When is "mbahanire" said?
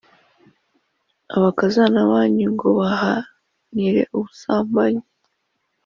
2.75-4.01